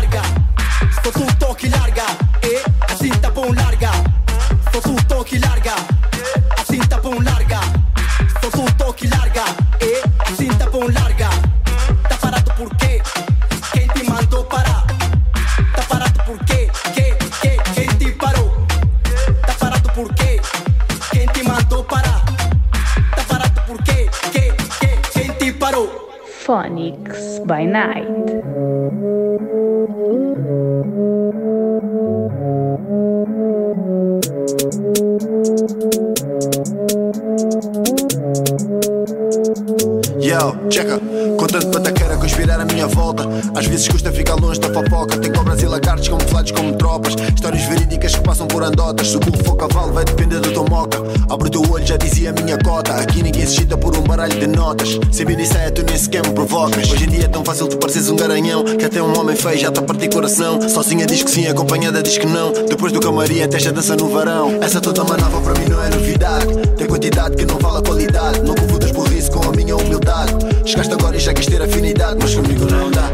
Tá 59.67 59.81
a 59.81 59.83
partir 59.83 60.09
coração. 60.09 60.69
Sozinha 60.69 61.07
diz 61.07 61.23
que 61.23 61.31
sim, 61.31 61.47
acompanhada 61.47 62.03
diz 62.03 62.17
que 62.17 62.27
não. 62.27 62.53
Depois 62.53 62.93
do 62.93 63.01
camarim, 63.01 63.43
até 63.43 63.59
já 63.59 63.73
dança 63.73 63.97
no 63.97 64.09
varão. 64.09 64.59
Essa 64.63 64.81
toda 64.81 65.05
manava 65.05 65.41
para 65.41 65.55
mim 65.59 65.67
não 65.69 65.83
é 65.83 65.89
novidade. 65.91 66.47
Tem 66.77 66.87
quantidade 66.87 67.37
que 67.37 67.45
não 67.45 67.59
vale 67.59 67.79
a 67.79 67.83
qualidade. 67.83 68.41
Não 68.41 68.55
confundas 68.55 68.93
burrice 68.93 69.31
com 69.31 69.43
a 69.49 69.53
minha 69.53 69.77
humildade. 69.77 70.33
Chegaste 70.65 70.93
agora 70.93 71.17
e 71.17 71.21
já 71.21 71.35
quis 71.35 71.47
ter 71.47 71.61
afinidade, 71.61 72.17
mas 72.21 72.35
comigo 72.35 72.67
não 72.71 72.91
dá, 72.91 73.11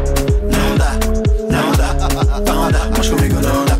não 0.51 0.77
dá, 0.77 0.91
não 1.49 1.71
dá, 1.71 2.51
não 2.51 2.71
dá, 2.71 2.91
mas 2.95 3.09
comigo 3.09 3.35
não 3.35 3.65
dá, 3.65 3.77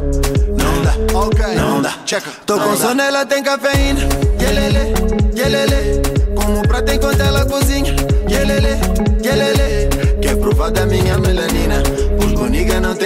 não 0.63 0.82
dá, 0.82 1.20
ok, 1.20 1.55
não 1.55 1.82
dá, 1.82 1.93
checa. 2.05 2.32
Tô 2.45 2.59
com 2.59 2.76
sono, 2.76 3.01
ela 3.01 3.26
tem 3.26 3.43
cafeína. 3.43 4.01
Yelele, 4.41 4.93
yelele. 5.36 6.01
Como 6.36 6.68
prato 6.68 6.91
enquanto 6.91 7.20
ela 7.22 7.45
cozinha. 7.45 7.95
Yelele, 8.30 8.80
yelele. 9.24 9.89
Quer 10.22 10.38
provar 10.38 10.72
da 10.72 10.86
minha 10.86 11.18
melanina? 11.18 11.84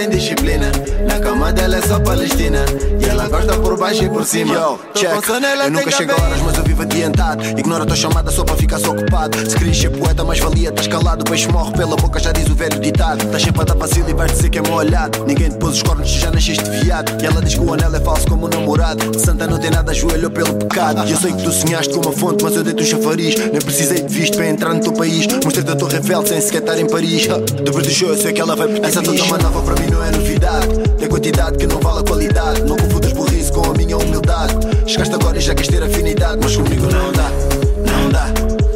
Tem 0.00 0.08
disciplina. 0.08 0.72
Na 1.06 1.20
cama 1.20 1.52
dela 1.52 1.76
é 1.76 1.82
só 1.82 2.00
palestina. 2.00 2.64
E 3.00 3.04
ela 3.04 3.28
gosta 3.28 3.58
por 3.58 3.76
baixo 3.76 4.04
e 4.04 4.08
por 4.08 4.24
cima. 4.24 4.54
Yo, 4.54 4.78
check. 4.94 5.10
Eu 5.64 5.70
nunca 5.70 5.90
chego 5.90 6.12
a 6.12 6.14
horas, 6.14 6.40
mas 6.40 6.56
eu 6.56 6.64
vivo 6.64 6.82
adiantado. 6.82 7.44
Ignora 7.58 7.82
a 7.82 7.86
tua 7.86 7.96
chamada 7.96 8.30
só 8.30 8.42
para 8.42 8.56
ficar 8.56 8.78
só 8.78 8.92
ocupado. 8.92 9.36
Se 9.38 9.56
querias 9.56 9.76
ser 9.76 9.90
poeta, 9.90 10.24
mais 10.24 10.38
valia, 10.38 10.70
estás 10.70 10.88
calado. 10.88 11.24
Peixe 11.24 11.48
morre 11.48 11.72
pela 11.72 11.96
boca, 11.96 12.18
já 12.18 12.32
diz 12.32 12.48
o 12.48 12.54
velho 12.54 12.80
ditado. 12.80 13.24
Estás 13.24 13.42
sempre 13.42 13.60
a 13.60 13.64
dar 13.64 13.74
vacilo 13.74 14.08
e 14.08 14.14
vais 14.14 14.32
dizer 14.32 14.48
que 14.48 14.58
é 14.58 14.62
mal 14.62 14.78
olhado. 14.78 15.24
Ninguém 15.26 15.50
te 15.50 15.58
pôs 15.58 15.74
os 15.74 15.82
cornos, 15.82 16.08
já 16.08 16.30
nasceste 16.30 16.68
viado. 16.82 17.22
E 17.22 17.26
ela 17.26 17.42
diz 17.42 17.54
que 17.54 17.60
o 17.60 17.74
anel 17.74 17.94
é 17.94 18.00
falso 18.00 18.26
como 18.26 18.46
um 18.46 18.48
namorado. 18.48 19.18
Santa 19.18 19.46
não 19.46 19.58
tem 19.58 19.70
nada, 19.70 19.90
ajoelhou 19.90 20.30
pelo 20.30 20.54
pecado. 20.54 21.06
E 21.06 21.10
eu 21.10 21.18
sei 21.18 21.32
que 21.32 21.42
tu 21.42 21.52
sonhaste 21.52 21.92
com 21.92 22.00
uma 22.00 22.12
fonte, 22.12 22.42
mas 22.42 22.56
eu 22.56 22.64
dei-te 22.64 22.82
um 22.82 22.86
chafariz. 22.86 23.34
Nem 23.36 23.60
precisei 23.60 24.00
de 24.00 24.14
visto 24.14 24.36
para 24.36 24.48
entrar 24.48 24.72
no 24.72 24.80
teu 24.80 24.94
país. 24.94 25.26
Mostrei-te 25.44 25.70
a 25.70 25.76
Torre 25.76 25.96
Eiffel 25.98 26.26
sem 26.26 26.40
sequer 26.40 26.60
estar 26.62 26.78
em 26.78 26.86
Paris. 26.86 27.26
Depois 27.62 27.86
do 27.86 27.92
show, 27.92 28.08
eu 28.08 28.16
sei 28.16 28.32
que 28.32 28.40
ela 28.40 28.56
vai 28.56 28.66
pedir 28.66 28.86
Essa 28.86 29.02
toda 29.02 29.24
manava 29.26 29.60
para 29.60 29.74
mim 29.74 29.89
não 29.90 30.04
é 30.04 30.10
novidade. 30.10 30.68
Tem 30.98 31.08
quantidade 31.08 31.58
que 31.58 31.66
não 31.66 31.80
vale 31.80 32.00
a 32.00 32.02
qualidade. 32.02 32.62
Não 32.62 32.76
confundas 32.76 33.12
burrice 33.12 33.52
com 33.52 33.70
a 33.70 33.74
minha 33.74 33.96
humildade. 33.96 34.54
Chegaste 34.86 35.14
agora 35.14 35.36
e 35.36 35.40
já 35.40 35.54
quis 35.54 35.68
ter 35.68 35.82
afinidade, 35.82 36.38
mas 36.42 36.56
comigo 36.56 36.86
não 36.86 37.12
dá, 37.12 37.30
não 37.86 38.10
dá, 38.10 38.26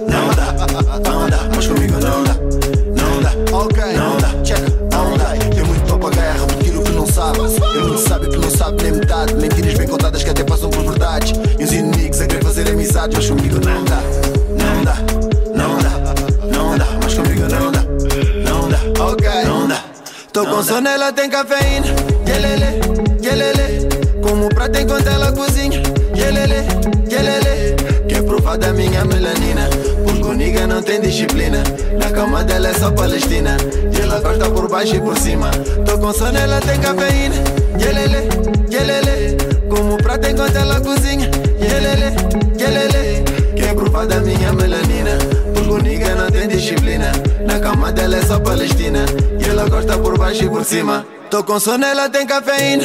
não 0.09 0.29
dá, 0.35 1.11
não 1.11 1.29
dá, 1.29 1.51
mas 1.55 1.67
comigo 1.67 1.95
não 1.95 2.23
dá, 2.25 2.35
não 2.35 3.23
dá, 3.23 3.57
ok, 3.57 3.83
não 3.97 4.17
dá, 4.19 4.29
check, 4.43 4.61
não 4.93 5.17
dá. 5.17 5.31
Tem 5.55 5.65
muito 5.65 5.93
papagaio 5.93 6.31
a 6.31 6.47
repetir 6.47 6.79
o 6.79 6.83
que 6.83 6.93
não 6.93 7.07
sabe. 7.07 7.39
Tem 7.39 7.83
muito 7.83 8.09
sábio 8.09 8.31
que 8.31 8.39
não 8.39 8.51
sabe 8.51 8.83
nem 8.83 8.93
metade. 8.93 9.35
Mentiras 9.35 9.75
bem 9.75 9.89
contadas 9.89 10.23
que 10.23 10.31
até 10.31 10.45
passam 10.45 10.71
por 10.71 10.85
verdades. 10.85 11.33
E 11.59 11.65
os 11.65 11.73
inimigos 11.73 12.21
a 12.21 12.27
querer 12.27 12.45
fazer 12.45 12.69
amizades, 12.69 13.17
mas 13.17 13.29
comigo 13.29 13.57
não 13.57 13.85
dá, 13.85 14.01
não 14.51 14.85
dá, 14.85 14.97
não 15.55 15.79
dá, 15.79 16.57
não 16.57 16.79
dá, 16.79 16.87
mas 17.03 17.15
comigo 17.15 17.41
não 17.43 17.73
dá, 17.73 17.83
não 18.51 18.69
dá, 18.69 19.05
ok, 19.05 19.29
não 19.47 19.69
dá. 19.69 19.93
Tô 20.35 20.45
com 20.45 20.64
sono, 20.64 20.89
ela 20.89 21.12
tem 21.12 21.30
cafeína. 21.30 21.87
Yelele, 22.26 22.80
yelele. 23.22 23.89
Como 24.20 24.49
prato 24.49 24.80
enquanto 24.80 25.07
ela 25.07 25.30
cozinha. 25.30 25.80
Yelele, 26.12 26.66
yelele. 27.09 27.76
Quer 28.09 28.24
provar 28.24 28.59
da 28.59 28.72
minha 28.72 29.05
melanina? 29.05 29.70
Porque 30.05 30.24
o 30.24 30.32
nigga 30.32 30.66
não 30.66 30.82
tem 30.82 31.01
disciplina. 31.01 31.62
Na 32.01 32.11
cama 32.11 32.43
dela 32.43 32.66
é 32.66 32.74
só 32.74 32.91
palestina. 32.91 33.57
E 33.97 34.01
ela 34.01 34.18
gosta 34.18 34.51
por 34.51 34.68
baixo 34.68 34.97
e 34.97 35.01
por 35.01 35.16
cima. 35.16 35.53
Tô 35.87 35.97
com 36.01 36.12
sono, 36.12 36.37
ela 36.37 36.61
tem 36.62 36.80
cafeína. 36.80 37.37
Yelele, 37.78 38.28
yelele. 38.72 39.37
Como 39.70 39.97
prato 39.99 40.26
enquanto 40.26 40.57
ela 40.57 40.80
cozinha. 40.80 41.30
Yelele, 41.61 42.12
yelele. 42.59 43.22
Quer 43.55 43.72
provar 43.76 44.09
da 44.09 44.18
minha 44.18 44.53
melanina? 44.53 44.84
Nigga 45.83 46.14
não 46.14 46.31
tem 46.31 46.49
disciplina. 46.49 47.12
Na 47.47 47.59
cama 47.61 47.93
dela 47.93 48.16
é 48.16 48.22
só 48.22 48.39
Palestina. 48.39 49.05
E 49.41 49.49
ela 49.49 49.68
gosta 49.68 49.99
por 49.99 50.18
baixo 50.18 50.45
e 50.45 50.49
por 50.49 50.64
cima. 50.64 51.07
Tô 51.31 51.43
com 51.43 51.59
sono, 51.59 51.85
ela 51.85 52.09
tem 52.09 52.27
cafeína. 52.27 52.85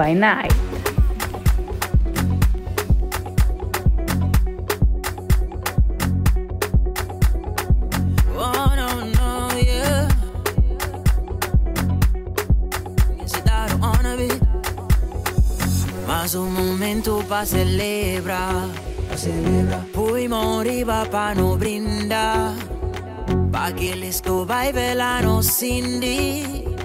By 0.00 0.14
Night. 0.14 0.54
Oh 8.34 8.72
no, 8.80 8.88
no, 9.18 9.30
yeah. 9.60 10.08
Se 13.26 13.42
dar 13.44 13.68
on 13.82 14.16
bit. 14.16 14.40
Mas 16.08 16.34
un 16.34 16.54
momento 16.54 17.22
pa 17.28 17.44
celebra. 17.44 18.40
celebra. 19.16 19.84
Poi 19.92 20.28
moriva 20.28 21.04
pa 21.10 21.34
no 21.34 21.58
brinda. 21.58 22.54
Pa 23.52 23.70
que 23.72 23.92
eles 23.92 24.22
que 24.22 24.46
vai 24.46 24.72
velar 24.72 25.24
no 25.24 25.42
Cindy. 25.42 26.79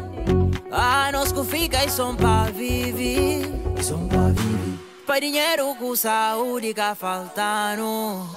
Ah, 0.78 1.10
nós 1.10 1.32
que 1.32 1.42
fica 1.46 1.86
e 1.86 1.90
som 1.90 2.14
pa 2.14 2.48
viver. 2.52 3.44
Som 3.82 4.10
pa 4.10 4.28
viver. 4.28 4.78
Pa 5.08 5.20
dinheiro 5.20 5.74
com 5.76 5.96
saúde 5.96 6.74
que 6.74 6.96
faltando. 6.96 8.28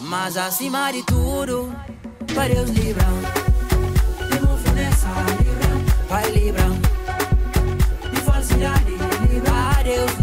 Mas 0.00 0.36
acima 0.36 0.90
de 0.90 1.04
tudo, 1.04 1.72
para 2.34 2.52
Deus 2.52 2.70
livrar. 2.70 3.06
De 4.32 4.40
move 4.40 4.70
nessa 4.70 5.08
livra, 5.38 6.08
Pai 6.08 6.28
livra. 6.32 6.64
De 8.12 8.20
falsidade 8.22 8.90
livra, 8.90 9.82
Deus 9.84 10.19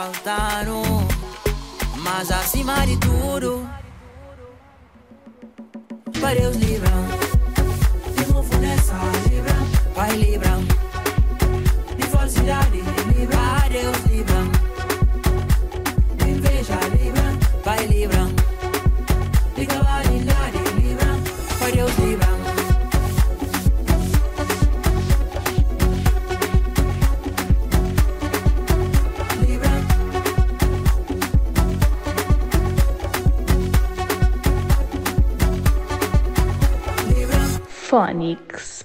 faltando 0.00 0.82
Mas 2.02 2.30
acima 2.30 2.86
de 2.86 2.96
tudo 2.96 3.68
Para 6.20 6.34
Deus 6.34 6.56
livram 6.56 7.09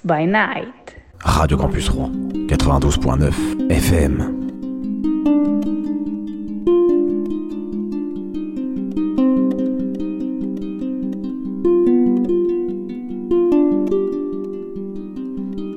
By 0.04 0.26
Night. 0.26 0.96
Radio 1.20 1.56
Campus 1.56 1.88
Rouen, 1.88 2.46
92.9 2.48 3.70
FM. 3.70 4.18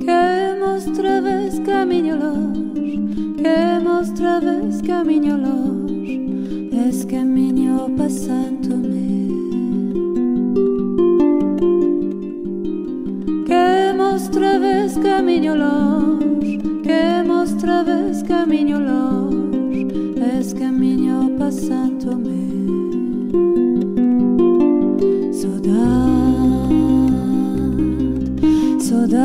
Que 0.06 0.56
mostra 0.60 1.22
vez 1.22 1.60
caminho 1.60 2.16
longe, 2.16 3.00
que 3.38 3.80
mostra 3.84 4.40
vez 4.40 4.82
caminho 4.82 5.38
longe, 5.38 5.59
vez 15.40 15.48
caminho 15.48 15.56
longe, 15.56 16.58
que 16.84 17.24
mostra 17.26 17.84
vez 17.84 18.22
caminho 18.24 18.78
longe, 18.78 19.88
esse 20.38 20.54
caminho 20.56 21.32
passando-me. 21.40 22.50
Saudade, 25.32 26.76
saudade, 28.84 29.20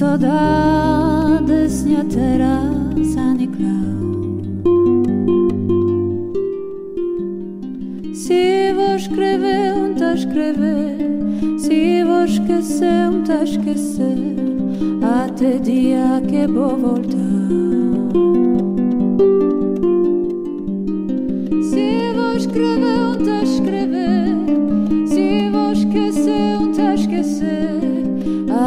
saudade, 0.00 1.68
senhor 1.68 2.04
Teresa 2.04 3.34
Nicolau. 3.36 4.30
Se 8.14 8.72
vou 8.72 8.96
escrever, 8.96 9.74
um 9.76 9.94
tá 9.94 10.12
a 10.12 10.14
escrever. 10.14 10.96
Se 11.58 12.02
vou 12.04 12.24
esquecer, 12.24 13.10
um 13.10 13.22
tá 13.24 13.40
a 13.40 13.44
esquecer. 13.44 14.16
Até 15.02 15.58
dia 15.58 16.22
que 16.26 16.46
vou 16.46 16.78
voltar. 16.78 17.18
Se 21.70 22.12
vou 22.14 22.36
escrever, 22.38 23.00
um 23.04 23.22
tá 23.22 23.38
a 23.40 23.42
escrever. 23.42 24.28
Se 25.06 25.50
vou 25.50 25.72
esquecer, 25.72 26.58
um 26.58 26.72
tá 26.72 26.88
a 26.88 26.94
esquecer. 26.94 27.80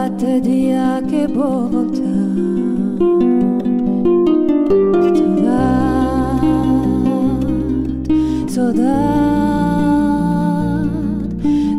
Até 0.05 0.39
dia 0.39 0.62
que 1.43 1.49
vou 1.49 1.67
voltar. 1.67 2.13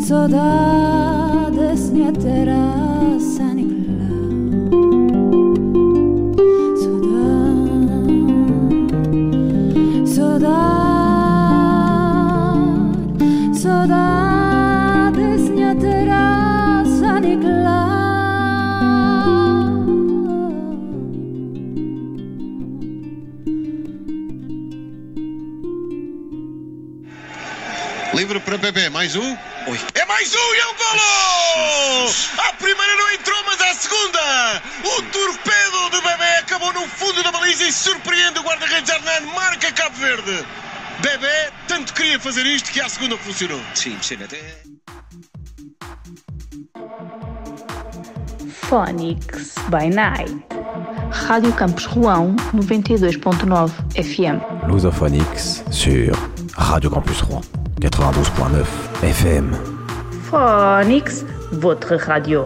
Saudade, 0.01 0.74
Bebê, 28.65 28.89
mais 28.89 29.15
um? 29.15 29.37
É 29.95 30.07
mais 30.07 30.35
um 30.35 30.55
e 30.55 30.59
é 30.59 30.67
um 30.69 30.75
golo! 30.75 32.15
A 32.39 32.53
primeira 32.55 32.97
não 32.97 33.12
entrou, 33.12 33.45
mas 33.45 33.61
a 33.61 33.75
segunda! 33.75 34.62
O 34.85 35.03
torpedo 35.03 35.91
de 35.91 36.01
Bebê 36.01 36.39
acabou 36.39 36.73
no 36.73 36.89
fundo 36.89 37.23
da 37.23 37.31
baliza 37.31 37.65
e 37.65 37.71
surpreende 37.71 38.39
o 38.39 38.43
guarda-redes 38.43 38.89
Hernan, 38.89 39.27
marca 39.35 39.71
Cabo 39.71 39.95
Verde. 39.97 40.47
Bebê 41.03 41.53
tanto 41.69 41.93
queria 41.93 42.19
fazer 42.19 42.47
isto 42.47 42.73
que 42.73 42.81
a 42.81 42.89
segunda 42.89 43.19
funcionou. 43.19 43.61
Sim, 43.75 43.99
sim, 44.01 44.17
até. 44.25 44.41
Phonics 48.49 49.57
by 49.69 49.95
Night. 49.95 50.43
Rádio 51.11 51.53
Campus 51.53 51.85
Rouen 51.85 52.35
92.9 52.55 53.71
FM. 53.93 54.71
Lusophonix 54.71 55.62
sur 55.71 56.17
Radio 56.57 56.91
Campus 56.91 57.21
Rouen, 57.21 57.43
92.9 57.81 58.64
FM. 59.03 59.51
Phonics, 60.31 61.25
votre 61.53 61.97
radio. 61.97 62.45